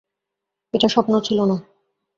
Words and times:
এটা 0.73 0.87
স্বপ্ন 0.87 1.13
ছিল 1.19 1.39
না। 1.45 1.57